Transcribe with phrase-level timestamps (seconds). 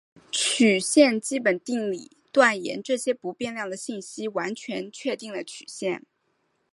[0.31, 6.07] 曲线基本定理断言这些不变量的信息完全确定了曲线。